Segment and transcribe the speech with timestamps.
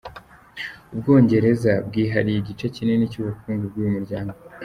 [0.93, 4.35] U Bwongereza bwihariye igice kinini cy’ubukungu bw’uyu muryango.